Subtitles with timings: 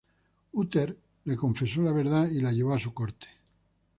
[0.55, 0.95] Uther
[1.25, 3.27] le confesó la verdad y la llevó a su corte.